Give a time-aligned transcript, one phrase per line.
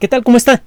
[0.00, 0.24] ¿Qué tal?
[0.24, 0.64] ¿Cómo está?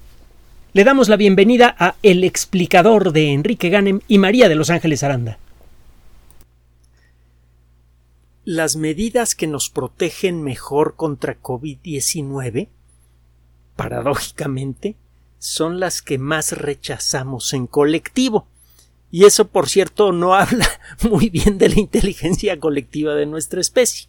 [0.71, 5.03] Le damos la bienvenida a El explicador de Enrique Ganem y María de Los Ángeles
[5.03, 5.37] Aranda.
[8.45, 12.69] Las medidas que nos protegen mejor contra COVID-19,
[13.75, 14.95] paradójicamente,
[15.39, 18.47] son las que más rechazamos en colectivo.
[19.11, 20.69] Y eso, por cierto, no habla
[21.09, 24.07] muy bien de la inteligencia colectiva de nuestra especie.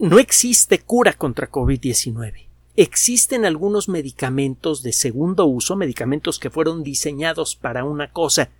[0.00, 2.45] No existe cura contra COVID-19
[2.76, 8.50] existen algunos medicamentos de segundo uso, medicamentos que fueron diseñados para una cosa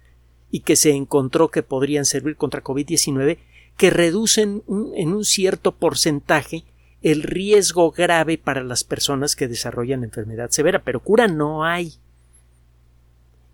[0.51, 3.39] y que se encontró que podrían servir contra COVID-19,
[3.77, 4.63] que reducen
[4.95, 6.65] en un cierto porcentaje
[7.03, 11.95] el riesgo grave para las personas que desarrollan enfermedad severa, pero cura no hay.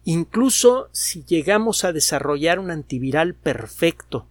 [0.05, 4.27] Incluso si llegamos a desarrollar un antiviral perfecto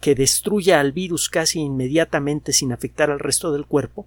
[0.00, 4.06] que destruya al virus casi inmediatamente sin afectar al resto del cuerpo,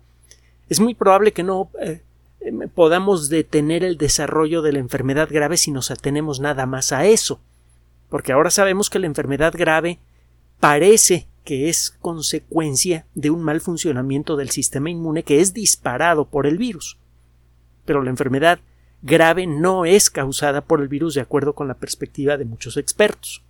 [0.70, 2.02] es muy probable que no eh,
[2.41, 7.05] eh, podamos detener el desarrollo de la enfermedad grave si nos atenemos nada más a
[7.05, 7.39] eso,
[8.09, 10.00] porque ahora sabemos que la enfermedad grave
[10.59, 16.45] parece que es consecuencia de un mal funcionamiento del sistema inmune que es disparado por
[16.45, 16.97] el virus.
[17.86, 18.59] Pero la enfermedad
[19.02, 23.44] grave no es causada por el virus de acuerdo con la perspectiva de muchos expertos.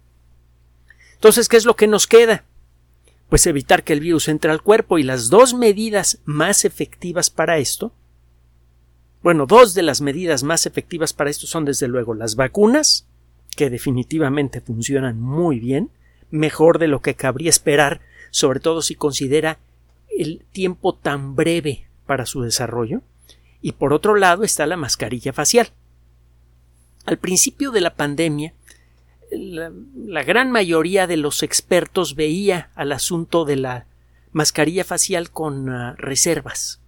[1.16, 2.44] Entonces, ¿qué es lo que nos queda?
[3.30, 7.58] Pues evitar que el virus entre al cuerpo y las dos medidas más efectivas para
[7.58, 7.94] esto
[9.28, 13.06] bueno, dos de las medidas más efectivas para esto son desde luego las vacunas,
[13.58, 15.90] que definitivamente funcionan muy bien,
[16.30, 19.60] mejor de lo que cabría esperar, sobre todo si considera
[20.18, 23.02] el tiempo tan breve para su desarrollo,
[23.62, 25.72] y por otro lado está la mascarilla facial.
[27.06, 28.54] Al principio de la pandemia,
[29.32, 33.88] la, gran mayoría de los expertos veía al asunto de la
[34.32, 36.82] mascarilla facial con ah, reservas.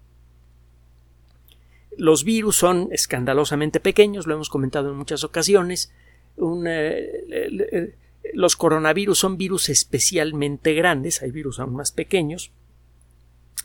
[1.97, 5.91] Los virus son escandalosamente pequeños, lo hemos comentado en muchas ocasiones.
[6.37, 7.95] Eh,
[8.33, 12.51] los coronavirus son virus especialmente grandes, hay virus aún más pequeños.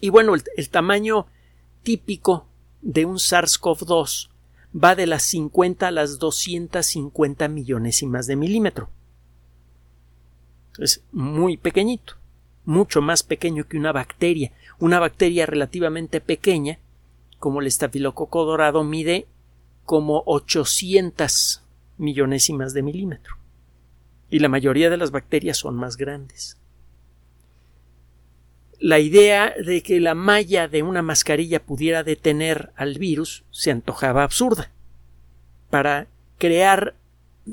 [0.01, 1.27] Y bueno, el tamaño
[1.83, 2.49] típico
[2.83, 4.31] de un SARS-CoV-2
[4.75, 8.89] va de las 50 a las 250 millonésimas de milímetro.
[10.79, 12.15] Es muy pequeñito,
[12.65, 14.53] mucho más pequeño que una bacteria.
[14.79, 16.79] Una bacteria relativamente pequeña,
[17.39, 19.27] como el estafilococo dorado, mide
[19.85, 21.63] como 800
[21.99, 23.37] millonésimas de milímetro.
[24.31, 26.59] Y la mayoría de las bacterias son más grandes
[28.85, 34.25] la idea de que la malla de una mascarilla pudiera detener al virus se antojaba
[34.25, 34.73] absurda.
[35.71, 36.07] Para
[36.37, 36.95] crear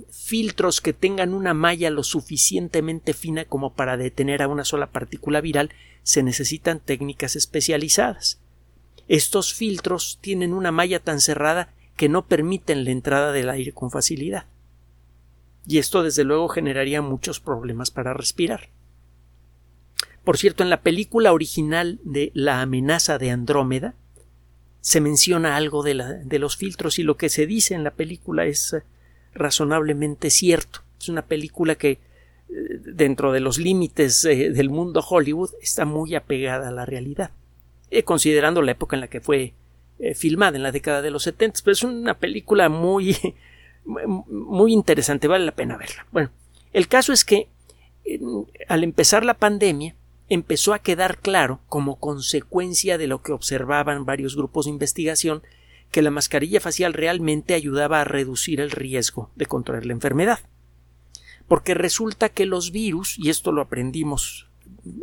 [0.09, 5.40] filtros que tengan una malla lo suficientemente fina como para detener a una sola partícula
[5.40, 5.69] viral
[6.03, 8.42] se necesitan técnicas especializadas.
[9.08, 13.90] Estos filtros tienen una malla tan cerrada que no permiten la entrada del aire con
[13.90, 14.48] facilidad.
[15.66, 18.68] Y esto desde luego generaría muchos problemas para respirar.
[20.23, 23.95] Por cierto, en la película original de La amenaza de Andrómeda
[24.81, 25.93] se menciona algo de,
[26.39, 28.83] los filtros y lo que se dice en la película es eh,
[29.33, 30.81] razonablemente cierto.
[30.99, 31.99] Es una película que eh,
[32.83, 37.31] dentro de los límites eh, del mundo Hollywood está muy apegada a la realidad,
[38.05, 39.53] considerando la época en la que fue
[40.15, 41.59] filmada, en la década de los 70.
[41.63, 43.15] Pero es una película muy,
[43.85, 46.07] muy interesante, vale la pena verla.
[46.11, 46.31] Bueno,
[46.73, 47.49] el caso es que
[48.67, 49.95] al empezar la pandemia,
[50.31, 55.44] empezó a quedar claro, como consecuencia de lo que observaban varios grupos de investigación,
[55.92, 60.40] que la mascarilla facial realmente ayudaba a reducir el riesgo de contraer la enfermedad.
[61.50, 64.47] Porque resulta que los virus, y esto lo aprendimos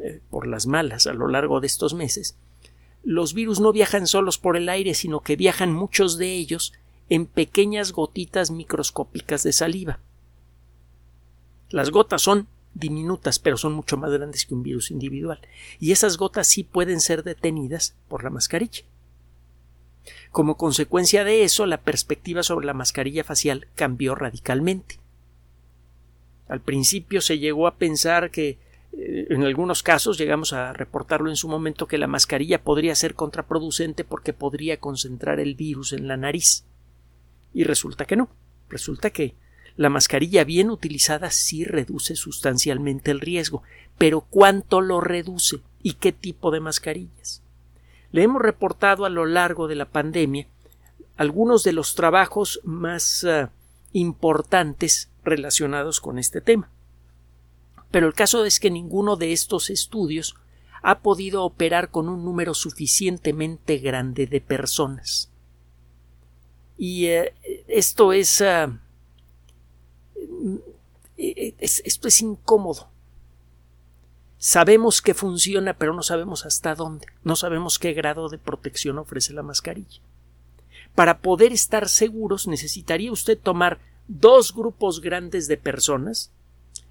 [0.03, 2.39] eh, por las malas a lo largo de estos meses,
[3.05, 6.73] los virus no viajan solos por el aire, sino que viajan muchos de ellos
[7.11, 10.01] en pequeñas gotitas microscópicas de saliva.
[11.69, 15.41] Las gotas son diminutas, pero son mucho más grandes que un virus individual.
[15.79, 18.83] Y esas gotas sí pueden ser detenidas por la mascarilla.
[20.31, 25.01] Como consecuencia de eso, la perspectiva sobre la mascarilla facial cambió radicalmente.
[26.49, 28.59] Al principio se llegó a pensar que
[28.93, 33.15] eh, en algunos casos llegamos a reportarlo en su momento que la mascarilla podría ser
[33.15, 36.65] contraproducente porque podría concentrar el virus en la nariz.
[37.53, 38.31] Y resulta que no.
[38.69, 39.35] Resulta que
[39.79, 43.63] la mascarilla bien utilizada sí reduce sustancialmente el riesgo,
[43.97, 45.61] pero ¿cuánto lo reduce?
[45.85, 47.45] ¿Y qué tipo de mascarillas?
[48.11, 50.49] Le hemos reportado a lo largo de la pandemia
[51.17, 53.53] algunos de los trabajos más ah,
[53.93, 56.69] importantes relacionados con este tema.
[57.93, 60.35] Pero el caso es que ninguno de estos estudios
[60.83, 65.31] ha podido operar con un número suficientemente grande de personas.
[66.77, 67.33] Y eh,
[67.69, 68.81] esto es, ah,
[71.17, 72.89] es, esto es incómodo.
[74.39, 77.07] Sabemos que funciona, pero no sabemos hasta dónde.
[77.25, 80.01] No sabemos qué grado de protección ofrece la mascarilla.
[80.95, 86.31] Para poder estar seguros necesitaría usted tomar dos grupos grandes de personas.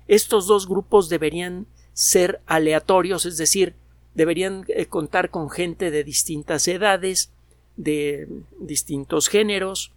[0.08, 3.76] Estos dos grupos deberían ser aleatorios, es decir,
[4.14, 7.32] deberían eh, contar con gente de distintas edades,
[7.76, 8.28] de
[8.60, 9.92] distintos géneros,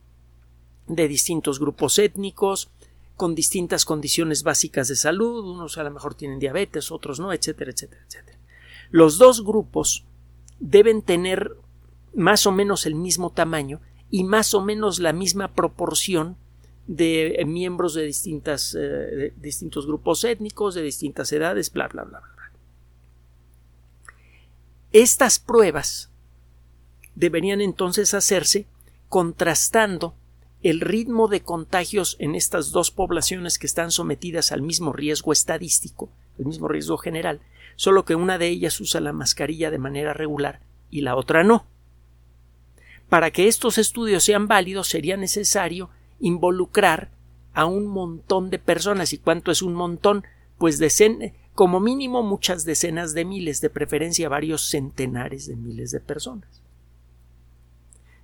[0.87, 2.71] de distintos grupos étnicos,
[3.21, 7.71] con distintas condiciones básicas de salud, unos a lo mejor tienen diabetes, otros no, etcétera,
[7.71, 8.39] etcétera, etcétera.
[8.91, 10.07] Los dos grupos
[10.59, 11.55] deben tener
[12.15, 16.39] más o menos el mismo tamaño y más o menos la misma proporción
[16.87, 22.53] de miembros de, distintas, eh, distintos grupos étnicos, de distintas edades, bla, bla, bla, bla.
[24.93, 26.11] Estas pruebas
[27.15, 28.67] deberían entonces hacerse
[29.11, 30.15] contrastando
[30.63, 36.11] el ritmo de contagios en estas dos poblaciones que están sometidas al mismo riesgo estadístico,
[36.39, 37.41] el mismo riesgo general,
[37.77, 40.61] solo que una de ellas usa la mascarilla de manera regular
[40.91, 41.65] y la otra no.
[43.09, 45.91] Para que estos estudios sean válidos sería necesario
[46.21, 47.11] involucrar
[47.55, 49.13] a un montón de personas.
[49.13, 50.25] ¿Y cuánto es un montón?
[50.59, 50.79] Pues
[51.55, 56.63] como mínimo muchas decenas de miles, de preferencia varios centenares de miles de personas.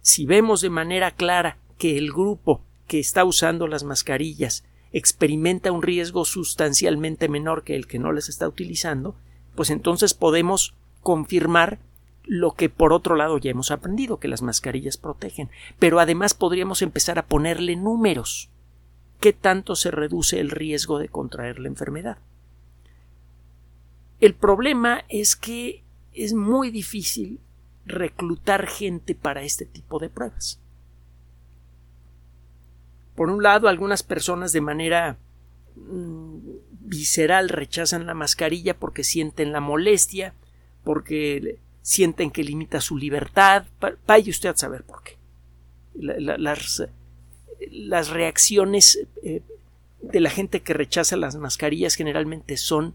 [0.01, 5.83] Si vemos de manera clara que el grupo que está usando las mascarillas experimenta un
[5.83, 9.15] riesgo sustancialmente menor que el que no les está utilizando,
[9.55, 11.79] pues entonces podemos confirmar
[12.25, 15.51] lo que por otro lado ya hemos aprendido, que las mascarillas protegen.
[15.79, 18.51] Pero además podríamos empezar a ponerle números.
[19.21, 22.19] ¿Qué tanto se reduce el riesgo de contraer la enfermedad?
[24.21, 27.41] El problema es que es muy difícil
[27.85, 30.61] reclutar gente para este tipo de pruebas.
[33.17, 35.19] Por un lado, algunas personas de manera
[35.75, 36.39] mm,
[36.83, 40.35] visceral rechazan la mascarilla porque sienten la molestia,
[40.85, 43.67] porque sienten que limita su libertad.
[44.07, 45.17] Vaya usted a saber por qué.
[45.95, 46.83] las,
[48.11, 49.43] reacciones eh,
[50.03, 52.95] de la gente que rechaza las mascarillas generalmente son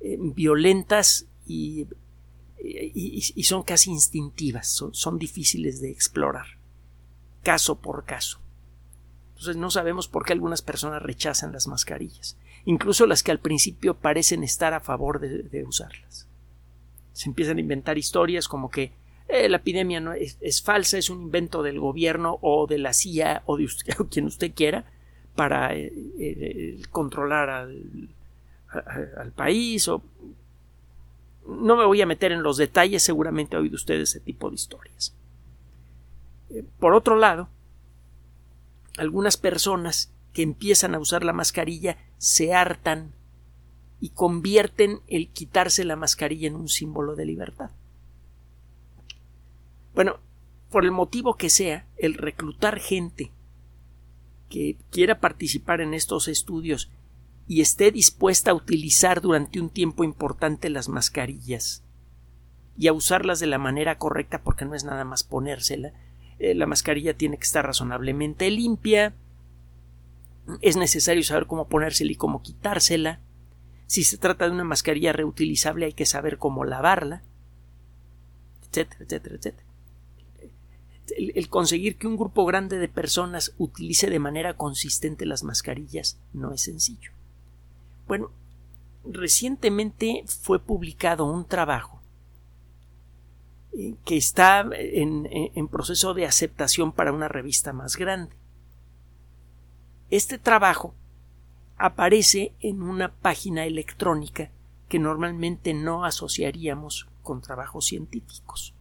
[0.00, 1.86] eh, violentas y,
[3.42, 6.46] son casi instintivas, son difíciles de explorar,
[7.42, 8.43] caso por caso.
[9.34, 13.94] Entonces no sabemos por qué algunas personas rechazan las mascarillas, incluso las que al principio
[13.94, 16.28] parecen estar a favor de, usarlas.
[17.12, 18.92] Se empiezan a inventar historias como que
[19.28, 23.42] eh, la epidemia no es, falsa, es un invento del gobierno o de la CIA
[23.46, 24.84] o de usted, quien usted quiera
[25.34, 28.08] para eh, eh, controlar al,
[29.16, 30.02] al país o
[31.46, 34.54] no me voy a meter en los detalles, seguramente ha oído usted ese tipo de
[34.54, 35.14] historias.
[36.78, 37.48] Por otro lado,
[38.98, 43.12] algunas personas que empiezan a usar la mascarilla se hartan
[44.00, 47.70] y convierten el quitarse la mascarilla en un símbolo de libertad.
[49.94, 50.18] Bueno,
[50.70, 53.30] por el motivo que sea, el reclutar gente
[54.48, 56.90] que quiera participar en estos estudios
[57.46, 61.82] y esté dispuesta a utilizar durante un tiempo importante las mascarillas
[62.76, 65.92] y a usarlas de la manera correcta porque no es nada más ponérsela,
[66.38, 69.14] eh, la mascarilla tiene que estar razonablemente limpia,
[70.60, 73.20] es necesario saber cómo ponérsela y cómo quitársela.
[73.86, 77.22] Si se trata de una mascarilla reutilizable hay que saber cómo lavarla,
[78.68, 79.68] etcétera, etcétera, etcétera.
[81.16, 86.52] el, conseguir que un grupo grande de personas utilice de manera consistente las mascarillas no
[86.52, 87.12] es sencillo.
[88.06, 88.30] Bueno,
[89.04, 92.02] recientemente fue publicado un trabajo
[94.04, 98.36] que está en, proceso de aceptación para una revista más grande.
[100.10, 100.94] Este trabajo
[101.76, 104.52] aparece en una página electrónica
[104.88, 108.74] que normalmente no asociaríamos con trabajos científicos.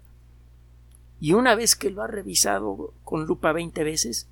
[1.26, 4.30] y una vez que lo ha revisado con lupa 20 veces,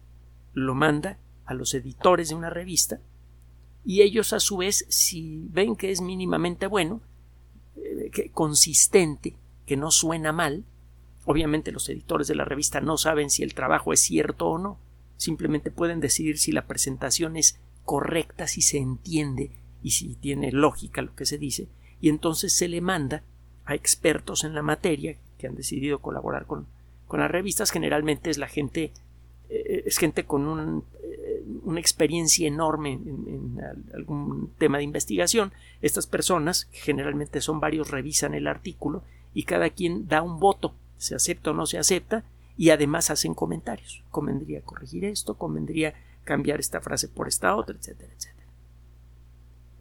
[0.54, 3.02] lo manda a los editores de una revista
[3.84, 7.02] y ellos a su vez, si ven que es mínimamente bueno,
[7.78, 9.36] eh, que, consistente,
[9.66, 10.66] que no suena mal,
[11.26, 14.78] obviamente los editores de la revista no saben si el trabajo es cierto o no,
[15.18, 19.50] simplemente pueden decidir si la presentación es correcta, si se entiende
[19.82, 21.70] y si tiene lógica lo que se dice,
[22.00, 23.24] y entonces se le manda
[23.66, 26.68] a expertos en la materia que han decidido colaborar con,
[27.14, 28.92] con las revistas generalmente es la gente
[29.48, 33.62] eh, es gente con eh, una experiencia enorme en,
[33.94, 35.54] algún tema de investigación.
[35.84, 40.74] Estas personas, que generalmente son varios, revisan el artículo y cada quien da un voto,
[40.98, 42.24] se acepta o no se acepta,
[42.58, 44.04] y además hacen comentarios.
[44.10, 45.94] Convendría corregir esto, convendría
[46.24, 48.48] cambiar esta frase por esta otra, etcétera, etcétera.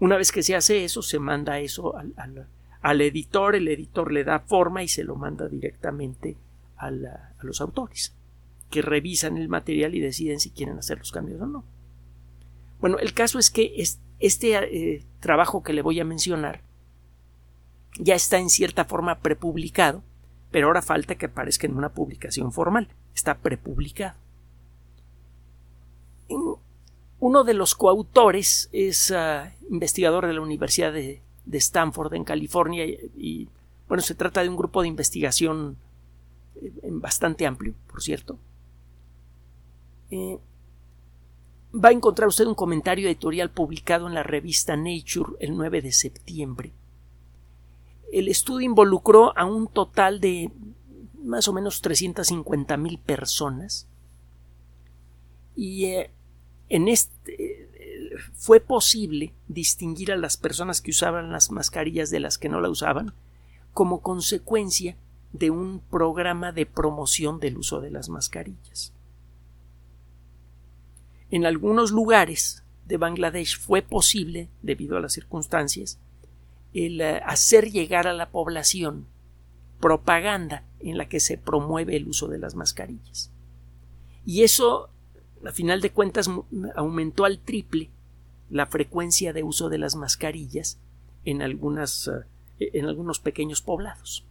[0.01, 2.47] Una vez que se hace eso, se manda eso al,
[2.83, 6.37] al editor, el editor le da forma y se lo manda directamente
[6.83, 6.91] a,
[7.43, 8.15] los autores,
[8.71, 11.65] que revisan el material y deciden si quieren hacer los cambios o no.
[12.81, 13.83] Bueno, el caso es que
[14.19, 16.63] este eh, trabajo que le voy a mencionar
[17.99, 20.03] ya está en cierta forma prepublicado,
[20.51, 22.89] pero ahora falta que aparezca en una publicación formal.
[23.15, 24.17] Está prepublicado.
[27.21, 31.21] Uno de los coautores es ah, investigador de la Universidad de,
[31.53, 33.49] Stanford en California y,
[33.89, 35.77] bueno, se trata de un grupo de investigación
[36.83, 38.39] bastante amplio, por cierto.
[40.11, 40.39] Eh,
[41.73, 45.93] va a encontrar usted un comentario editorial publicado en la revista Nature el 9 de
[45.93, 46.73] septiembre.
[48.13, 50.51] El estudio involucró a un total de
[51.23, 53.87] más o menos 350 mil personas
[55.55, 56.11] y eh,
[56.69, 57.63] en este
[58.35, 62.69] fue posible distinguir a las personas que usaban las mascarillas de las que no la
[62.69, 63.15] usaban
[63.73, 64.97] como consecuencia
[65.33, 68.93] de un programa de promoción del uso de las mascarillas.
[71.31, 75.99] En algunos lugares de Bangladesh fue posible, debido a las circunstancias,
[76.75, 79.07] el eh, hacer llegar a la población
[79.81, 83.31] propaganda en la que se promueve el uso de las mascarillas.
[84.27, 84.91] Y eso,
[85.45, 86.31] a final de cuentas,
[86.77, 87.91] aumentó al triple
[88.51, 90.79] la frecuencia de uso de las mascarillas
[91.25, 91.55] en, eh,
[92.59, 94.27] en algunos pequeños poblados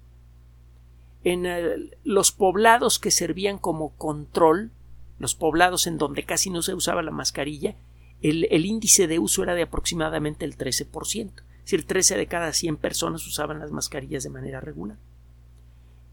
[1.24, 4.72] en los poblados que servían como control,
[5.20, 7.75] los poblados en donde casi no se usaba la mascarilla,
[8.22, 11.32] el, índice de uso era de aproximadamente el 13%.
[11.32, 14.98] Es decir, 13 de cada 100 personas usaban las mascarillas de manera regular.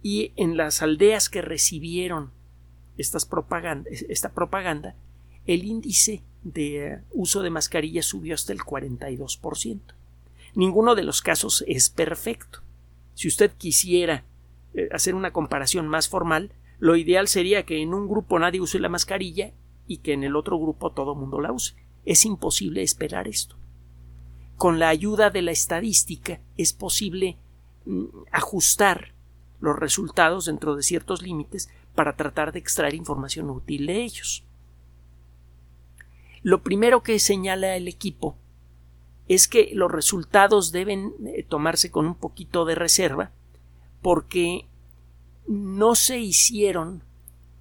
[0.02, 2.30] Y en las aldeas que recibieron
[2.96, 3.18] esta
[4.30, 4.94] propaganda,
[5.46, 9.80] el índice de eh, uso de mascarillas subió hasta el 42%.
[10.54, 12.60] Ninguno de los casos es perfecto.
[13.14, 14.24] Si usted quisiera
[14.92, 18.88] hacer una comparación más formal, lo ideal sería que en un grupo nadie use la
[18.88, 19.52] mascarilla
[19.86, 21.74] y que en el otro grupo todo mundo la use.
[22.04, 23.56] Es imposible esperar esto.
[24.56, 27.36] Con la ayuda de la estadística es posible
[27.84, 29.14] mm, ajustar
[29.60, 34.44] los resultados dentro de ciertos límites para tratar de extraer información útil de ellos.
[36.42, 38.36] Lo primero que señala el equipo
[39.26, 43.32] es que los resultados deben eh, tomarse con un poquito de reserva
[44.02, 44.66] porque
[45.46, 47.02] no se hicieron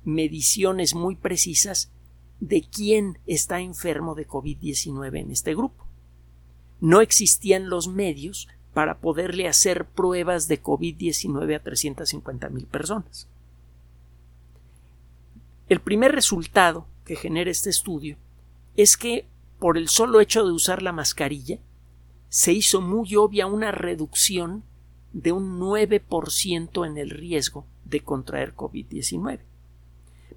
[0.04, 1.92] mediciones muy precisas
[2.40, 5.86] de quién está enfermo de COVID-19 en este grupo.
[6.80, 13.28] No existían los medios para poderle hacer pruebas de COVID-19 a 350 mil personas.
[15.68, 18.18] El primer resultado que genera este estudio
[18.76, 19.28] es que
[19.60, 21.60] por el solo hecho de usar la mascarilla
[22.30, 24.64] se hizo muy obvia una reducción
[25.18, 29.40] de un 9% en el riesgo de contraer COVID-19.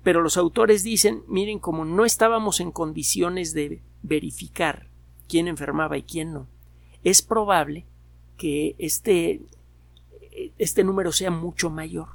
[0.03, 4.87] Pero los autores dicen, miren, como no estábamos en condiciones de verificar
[5.29, 6.47] quién enfermaba y quién no,
[7.05, 7.85] es probable
[8.39, 9.43] que este,
[10.57, 12.09] este número sea mucho mayor.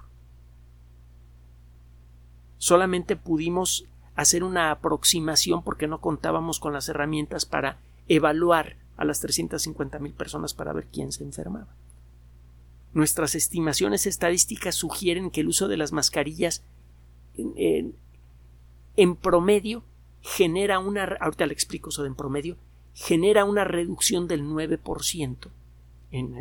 [2.57, 9.19] Solamente pudimos hacer una aproximación porque no contábamos con las herramientas para evaluar a las
[9.19, 11.67] 350 mil personas para ver quién se enfermaba.
[12.95, 16.63] Nuestras estimaciones estadísticas sugieren que el uso de las mascarillas
[17.35, 19.83] en, promedio
[20.21, 21.03] genera una,
[21.51, 22.55] explico eso de en promedio,
[22.93, 25.49] genera una reducción del 9%
[26.11, 26.37] en,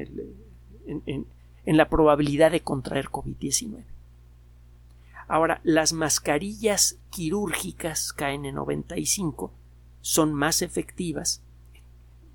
[0.87, 1.27] en,
[1.67, 3.83] en la probabilidad de contraer COVID-19.
[5.27, 9.51] Ahora, las mascarillas quirúrgicas KN95
[10.03, 11.43] son más efectivas.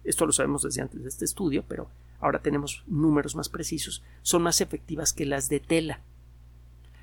[0.03, 1.87] Esto lo sabemos desde antes de este estudio, pero
[2.19, 4.03] ahora tenemos números más precisos.
[4.21, 6.01] Son más efectivas que las de tela.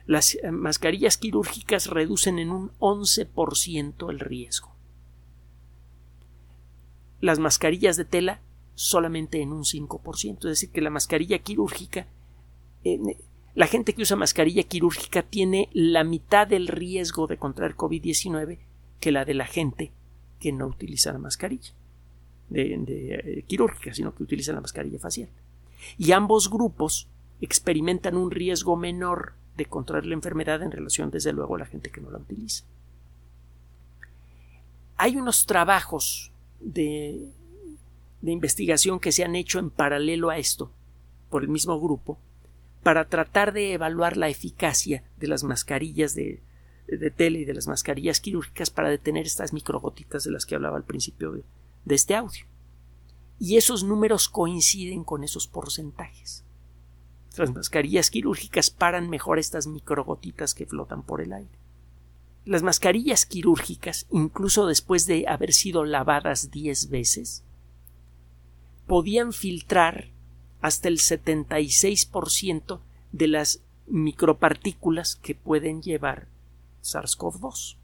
[0.06, 4.74] Las eh, mascarillas quirúrgicas reducen en un 11% el riesgo.
[7.20, 8.40] Las mascarillas de tela
[8.74, 10.36] solamente en un 5%.
[10.36, 12.06] Es decir, que la mascarilla quirúrgica
[13.56, 18.58] la gente que usa mascarilla quirúrgica tiene la mitad del riesgo de contraer COVID-19
[19.00, 19.92] que la de la gente
[20.38, 21.72] que no utiliza la mascarilla
[22.48, 25.28] de, eh, quirúrgica, sino que utiliza la mascarilla facial.
[25.98, 27.08] Y ambos grupos
[27.40, 31.90] experimentan un riesgo menor de contraer la enfermedad en relación, desde luego, a la gente
[31.90, 32.64] que no la utiliza.
[34.96, 37.28] Hay unos trabajos de,
[38.22, 40.70] de investigación que se han hecho en paralelo a esto
[41.30, 42.18] por el mismo grupo
[42.82, 46.40] para tratar de evaluar la eficacia de las mascarillas de,
[46.86, 50.76] de tele y de las mascarillas quirúrgicas para detener estas microgotitas de las que hablaba
[50.76, 51.42] al principio
[51.86, 52.44] de este audio.
[53.38, 56.44] Y esos números coinciden con esos porcentajes.
[57.36, 61.58] Las mascarillas quirúrgicas paran mejor estas microgotitas que flotan por el aire.
[62.44, 67.42] Las mascarillas quirúrgicas, incluso después de haber sido lavadas diez veces,
[68.86, 70.10] podían filtrar
[70.60, 72.80] hasta el 76%
[73.12, 76.28] de las micropartículas que pueden llevar
[76.82, 77.76] SARS-CoV-2.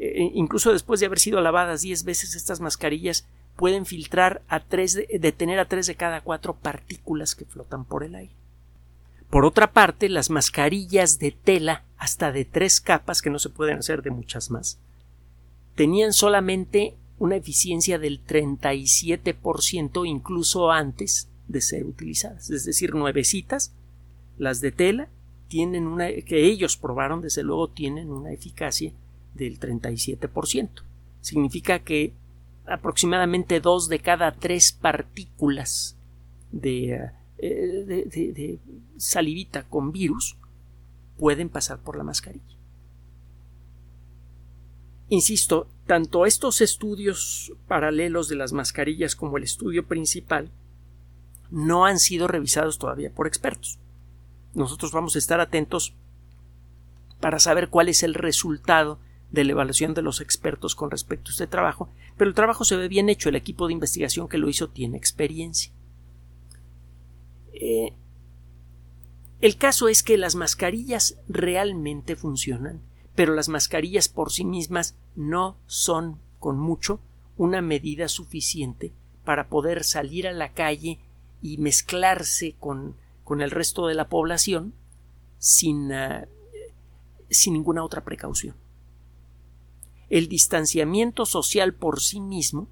[0.00, 4.94] Eh, incluso después de haber sido lavadas 10 veces, estas mascarillas pueden filtrar a tres
[4.94, 8.32] de, detener a 3 de cada 4 partículas que flotan por el aire.
[9.30, 13.78] Por otra parte, las mascarillas de tela, hasta de tres capas, que no se pueden
[13.78, 14.78] hacer de muchas más,
[15.74, 22.48] tenían solamente una eficiencia del 37% incluso antes de ser utilizadas.
[22.50, 23.72] Es decir, nuevecitas,
[24.38, 25.08] las de tela,
[25.48, 28.92] tienen una, que ellos probaron, desde luego, tienen una eficacia
[29.38, 30.82] del 37%.
[31.20, 32.12] Significa que
[32.66, 35.96] aproximadamente dos de cada tres partículas
[36.52, 38.58] de, eh, de
[38.98, 40.36] salivita con virus
[41.16, 42.44] pueden pasar por la mascarilla.
[45.08, 50.50] Insisto, tanto estos estudios paralelos de las mascarillas como el estudio principal
[51.50, 53.78] no han sido revisados todavía por expertos.
[54.54, 55.94] Nosotros vamos a estar atentos
[57.20, 58.98] para saber cuál es el resultado
[59.30, 62.76] de la evaluación de los expertos con respecto a este trabajo, pero el trabajo se
[62.76, 65.72] ve bien hecho, el equipo de investigación que lo hizo tiene experiencia.
[67.52, 67.92] Eh,
[69.40, 72.80] el caso es que las mascarillas realmente funcionan
[73.18, 77.00] pero las mascarillas por sí mismas no son, con mucho,
[77.36, 78.92] una medida suficiente
[79.24, 81.00] para poder salir a la calle
[81.42, 84.72] y mezclarse con, con el resto de la población
[85.38, 86.28] sin, ah,
[87.28, 88.54] sin ninguna otra precaución.
[90.10, 92.68] El distanciamiento social por sí mismo,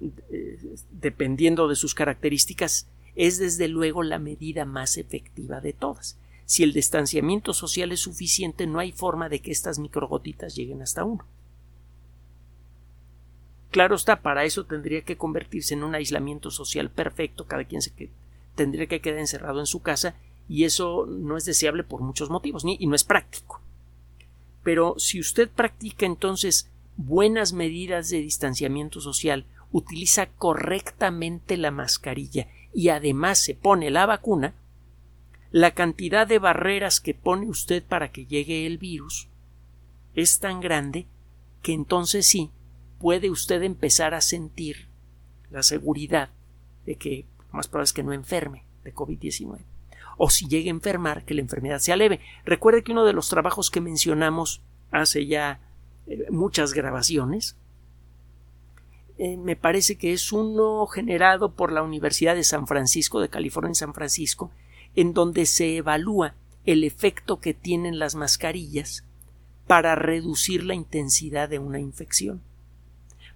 [0.00, 0.58] eh,
[0.90, 6.18] dependiendo de sus características, es desde luego la medida más efectiva de todas.
[6.46, 11.04] Si el distanciamiento social es suficiente, no hay forma de que estas microgotitas lleguen hasta
[11.04, 11.24] uno.
[13.70, 17.92] Claro está, para eso tendría que convertirse en un aislamiento social perfecto, cada quien se
[18.56, 20.16] tendría que quedar encerrado en su casa
[20.48, 23.60] y eso no es deseable por muchos motivos y no es práctico.
[24.62, 32.88] Pero si usted practica entonces buenas medidas de distanciamiento social, utiliza correctamente la mascarilla y
[32.88, 34.54] además se pone la vacuna,
[35.50, 39.28] la cantidad de barreras que pone usted para que llegue el virus
[40.14, 41.06] es tan grande
[41.62, 42.50] que entonces sí
[42.98, 44.88] puede usted empezar a sentir
[45.50, 46.30] la seguridad
[46.86, 49.58] de que más probable es que no enferme de COVID-19
[50.22, 52.20] o si llegue a enfermar que la enfermedad sea leve.
[52.44, 55.60] Recuerde que uno de los trabajos que mencionamos hace ya
[56.06, 57.56] eh, muchas grabaciones
[59.16, 63.70] eh, me parece que es uno generado por la Universidad de San Francisco de California
[63.70, 64.50] en San Francisco
[64.94, 66.34] en donde se evalúa
[66.66, 69.06] el efecto que tienen las mascarillas
[69.66, 72.42] para reducir la intensidad de una infección.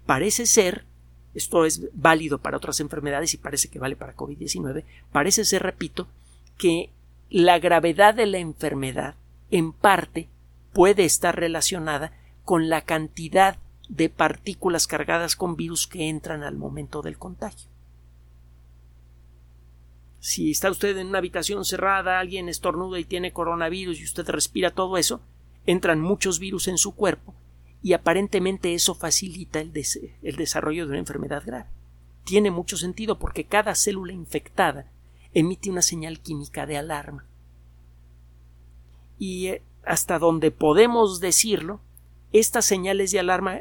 [0.05, 0.85] Parece ser,
[1.33, 6.09] esto es válido para otras enfermedades y parece que vale para COVID-19, parece ser, repito,
[6.57, 6.91] que
[7.31, 9.17] la gravedad de la enfermedad
[9.51, 10.29] en parte
[10.73, 12.13] puede estar relacionada
[12.45, 17.71] con la cantidad de partículas cargadas con virus que entran al momento del contagio.
[20.21, 24.71] Si está usted en una habitación cerrada, alguien estornuda y tiene coronavirus y usted respira
[24.71, 25.21] todo eso,
[25.67, 27.35] entran muchos virus en su cuerpo
[27.83, 29.73] y aparentemente eso facilita el,
[30.23, 31.67] el desarrollo de una enfermedad grave.
[32.25, 34.91] Tiene mucho sentido porque cada célula infectada
[35.35, 37.27] emite una señal química de alarma.
[39.19, 41.81] Y eh, hasta donde podemos decirlo,
[42.33, 43.61] estas señales de alarma,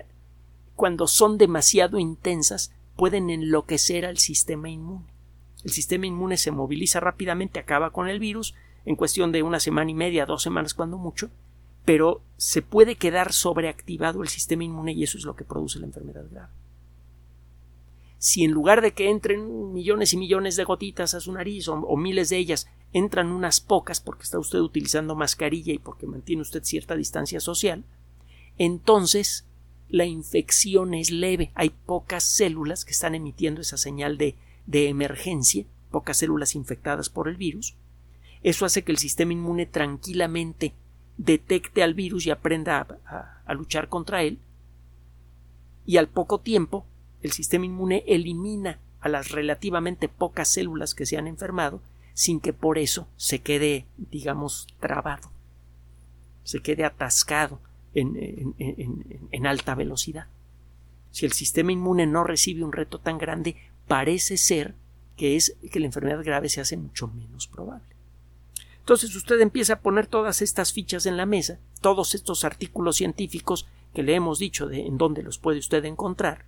[0.75, 5.05] cuando son demasiado intensas, pueden enloquecer al sistema inmune.
[5.63, 8.53] El sistema inmune se moviliza rápidamente, acaba con el virus
[8.85, 11.29] en cuestión de una semana y media, dos semanas cuando mucho,
[11.85, 15.85] pero se puede quedar sobreactivado el sistema inmune y eso es lo que produce la
[15.85, 16.51] enfermedad grave.
[18.23, 21.97] Si en lugar de que entren millones y millones de gotitas a su nariz o,
[21.97, 26.63] miles de ellas, entran unas pocas porque está usted utilizando mascarilla y porque mantiene usted
[26.63, 27.83] cierta distancia social,
[28.57, 29.45] entonces
[29.89, 31.51] la infección es leve.
[31.53, 37.27] Hay pocas células que están emitiendo esa señal de de emergencia, pocas células infectadas por
[37.27, 37.75] el virus.
[38.41, 40.73] Eso hace que el sistema inmune tranquilamente
[41.17, 42.99] detecte al virus y aprenda
[43.45, 44.39] a, luchar contra él.
[45.85, 46.85] Y al poco tiempo,
[47.23, 51.81] el sistema inmune elimina a las relativamente pocas células que se han enfermado
[52.13, 55.31] sin que por eso se quede, digamos, trabado,
[56.43, 57.59] se quede atascado
[57.95, 60.27] en, alta velocidad.
[61.11, 63.55] Si el sistema inmune no recibe un reto tan grande,
[63.87, 64.75] parece ser
[65.17, 67.87] que es que la enfermedad grave se hace mucho menos probable.
[68.79, 73.67] Entonces usted empieza a poner todas estas fichas en la mesa, todos estos artículos científicos
[73.93, 76.45] que le hemos dicho de en dónde los puede usted encontrar,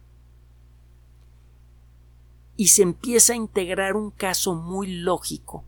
[2.58, 5.66] y se empieza a integrar un caso muy lógico,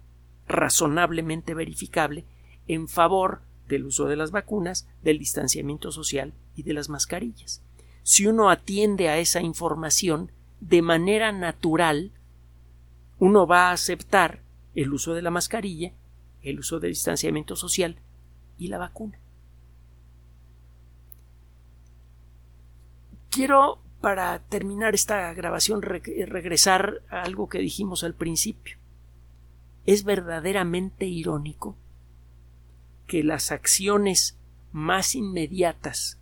[0.47, 2.25] razonablemente verificable,
[2.67, 7.61] en favor del uso de las vacunas, del distanciamiento social y de las mascarillas.
[8.03, 12.11] Si uno atiende a esa información, de manera natural
[13.19, 14.41] uno va a aceptar
[14.75, 15.91] el uso de la mascarilla,
[16.41, 17.97] el uso del distanciamiento social
[18.57, 19.19] y la vacuna.
[23.29, 28.77] Quiero, para terminar esta grabación, regresar a algo que dijimos al principio.
[29.85, 31.75] Es verdaderamente irónico
[33.05, 34.37] que las acciones
[34.71, 36.21] más inmediatas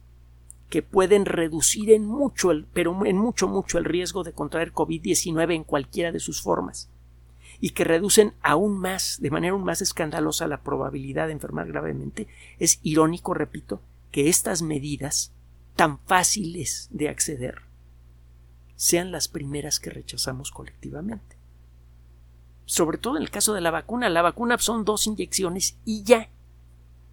[0.67, 5.54] que pueden reducir en mucho, el, pero en mucho, mucho el riesgo de contraer COVID-19
[5.54, 6.89] en cualquiera de sus formas
[7.62, 12.28] y que reducen aún más, de manera aún más escandalosa, la probabilidad de enfermar gravemente,
[12.58, 15.34] es irónico, repito, que estas medidas,
[15.76, 17.64] tan fáciles de acceder,
[18.76, 21.38] sean las primeras que rechazamos colectivamente.
[22.66, 26.30] Sobre todo en el caso de la vacuna, la vacuna son dos inyecciones y ya.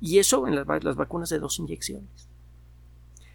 [0.00, 2.28] Y eso en las, vacunas de dos inyecciones.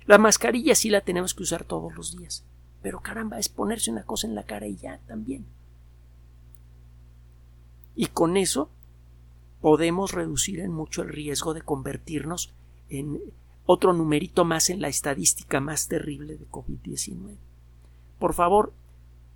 [0.05, 2.43] La mascarilla sí la tenemos que usar todos los días.
[2.81, 5.45] Pero caramba, es ponerse una cosa en la cara y ya también.
[7.95, 8.69] Y con eso
[9.61, 12.53] podemos reducir en mucho el riesgo de convertirnos
[12.89, 13.19] en
[13.65, 17.37] otro numerito más en la estadística más terrible de COVID-19.
[18.19, 18.73] Por favor,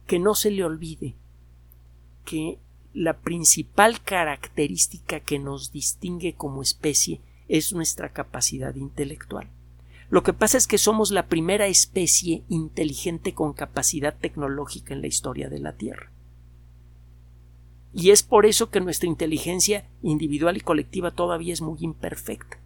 [0.07, 1.15] que no se le olvide
[2.25, 2.59] que
[2.93, 9.49] la principal característica que nos distingue como especie es nuestra capacidad intelectual.
[10.09, 15.07] Lo que pasa es que somos la primera especie inteligente con capacidad tecnológica en la
[15.07, 16.11] historia de la Tierra.
[17.93, 22.57] Y es por eso que nuestra inteligencia individual y colectiva todavía es muy imperfecta.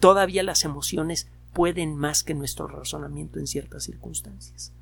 [0.00, 4.72] Todavía las emociones pueden más que nuestro razonamiento en ciertas circunstancias.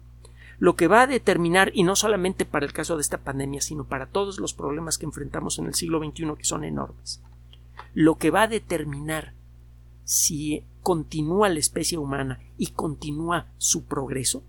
[0.59, 3.85] Lo que va a determinar, y no solamente para el caso de esta pandemia, sino
[3.85, 7.21] para todos los problemas que enfrentamos en el siglo XXI, que son enormes,
[7.93, 9.33] lo que va a determinar
[10.05, 14.43] si continúa la especie humana y continúa su progreso,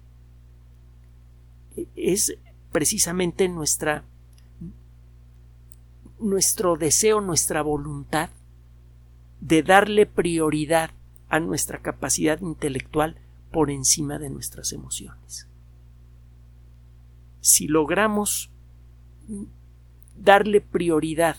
[1.95, 2.37] es
[2.71, 4.03] precisamente nuestra
[6.19, 8.29] nuestro deseo, nuestra voluntad
[9.41, 10.91] de darle prioridad
[11.29, 13.17] a nuestra capacidad intelectual
[13.51, 15.47] por encima de nuestras emociones.
[17.45, 18.49] Si logramos
[20.15, 21.37] darle prioridad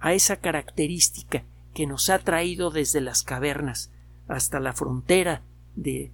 [0.00, 3.92] a esa característica que nos ha traído desde las cavernas
[4.26, 5.42] hasta la frontera
[5.76, 6.10] de,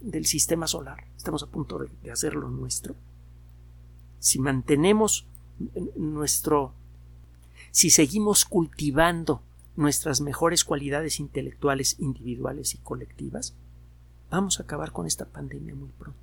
[0.00, 1.04] del sistema solar.
[1.16, 2.94] Estamos a punto de hacerlo nuestro.
[4.18, 5.26] Si mantenemos
[5.96, 6.72] nuestro
[7.70, 9.42] si seguimos cultivando
[9.76, 13.54] nuestras mejores cualidades intelectuales individuales y colectivas,
[14.30, 16.21] vamos a acabar con esta pandemia muy pronto.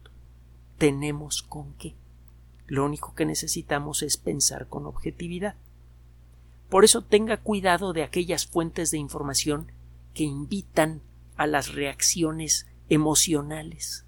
[0.80, 1.96] Tenemos con qué.
[2.66, 5.56] Lo único que necesitamos es pensar con objetividad.
[6.70, 9.72] Por eso tenga cuidado de aquellas fuentes de información
[10.14, 11.02] que invitan
[11.36, 14.06] a las reacciones emocionales.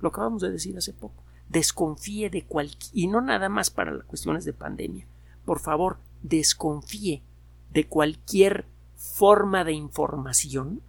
[0.00, 1.22] Lo acabamos de decir hace poco.
[1.48, 2.90] Desconfíe de cualquier.
[2.94, 5.06] y no nada más para las cuestiones de pandemia.
[5.44, 7.22] Por favor, desconfíe
[7.70, 8.66] de cualquier
[8.96, 10.80] forma de información,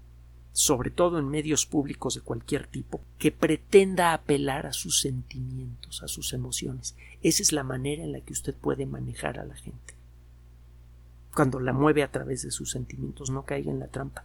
[0.55, 6.07] sobre todo en medios públicos de cualquier tipo, que pretenda apelar a sus sentimientos, a
[6.07, 6.95] sus emociones.
[7.21, 9.95] Esa es la manera en la que usted puede manejar a la gente.
[11.33, 14.23] Cuando la mueve a través de sus sentimientos, no caiga en la trampa.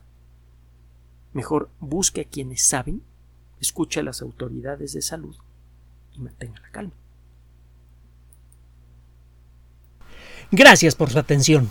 [1.32, 3.02] Mejor busque a quienes saben,
[3.60, 5.34] escuche a las autoridades de salud
[6.14, 6.92] y mantenga la calma.
[10.52, 11.70] Gracias por su atención.